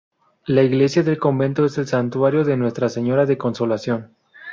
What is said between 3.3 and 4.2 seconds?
Consolación.